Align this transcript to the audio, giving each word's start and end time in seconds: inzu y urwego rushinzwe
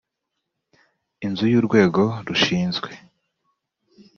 inzu 1.25 1.45
y 1.51 1.55
urwego 1.59 2.01
rushinzwe 2.27 2.89